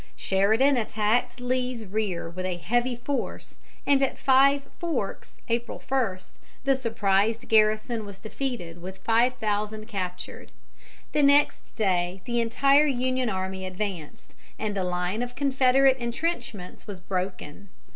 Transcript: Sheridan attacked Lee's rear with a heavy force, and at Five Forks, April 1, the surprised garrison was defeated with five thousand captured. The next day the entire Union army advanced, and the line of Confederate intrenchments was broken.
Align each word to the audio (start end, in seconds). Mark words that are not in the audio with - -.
Sheridan 0.15 0.77
attacked 0.77 1.39
Lee's 1.39 1.85
rear 1.85 2.27
with 2.27 2.43
a 2.47 2.57
heavy 2.57 2.95
force, 2.95 3.53
and 3.85 4.01
at 4.01 4.17
Five 4.17 4.63
Forks, 4.79 5.39
April 5.47 5.79
1, 5.87 6.17
the 6.63 6.75
surprised 6.75 7.47
garrison 7.47 8.03
was 8.03 8.17
defeated 8.17 8.81
with 8.81 8.97
five 8.97 9.35
thousand 9.35 9.87
captured. 9.87 10.51
The 11.11 11.21
next 11.21 11.75
day 11.75 12.23
the 12.25 12.41
entire 12.41 12.87
Union 12.87 13.29
army 13.29 13.63
advanced, 13.63 14.33
and 14.57 14.75
the 14.75 14.83
line 14.83 15.21
of 15.21 15.35
Confederate 15.35 15.97
intrenchments 15.97 16.87
was 16.87 16.99
broken. 16.99 17.69